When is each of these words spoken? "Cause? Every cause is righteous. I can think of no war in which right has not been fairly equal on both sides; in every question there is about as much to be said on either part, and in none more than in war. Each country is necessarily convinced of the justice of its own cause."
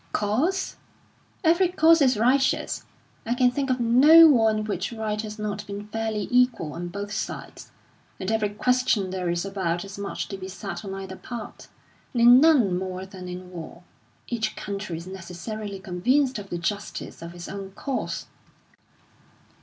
"Cause? 0.13 0.77
Every 1.43 1.67
cause 1.67 2.01
is 2.01 2.17
righteous. 2.17 2.85
I 3.23 3.35
can 3.35 3.51
think 3.51 3.69
of 3.69 3.79
no 3.79 4.27
war 4.27 4.49
in 4.49 4.63
which 4.63 4.91
right 4.91 5.21
has 5.21 5.37
not 5.37 5.67
been 5.67 5.89
fairly 5.89 6.27
equal 6.31 6.73
on 6.73 6.87
both 6.87 7.11
sides; 7.11 7.69
in 8.17 8.31
every 8.31 8.49
question 8.49 9.11
there 9.11 9.29
is 9.29 9.45
about 9.45 9.85
as 9.85 9.99
much 9.99 10.27
to 10.29 10.37
be 10.37 10.47
said 10.47 10.83
on 10.83 10.95
either 10.95 11.15
part, 11.17 11.67
and 12.13 12.21
in 12.23 12.41
none 12.41 12.79
more 12.79 13.05
than 13.05 13.27
in 13.27 13.51
war. 13.51 13.83
Each 14.27 14.55
country 14.55 14.97
is 14.97 15.05
necessarily 15.05 15.77
convinced 15.79 16.39
of 16.39 16.49
the 16.49 16.57
justice 16.57 17.21
of 17.21 17.35
its 17.35 17.47
own 17.47 17.69
cause." 17.73 18.25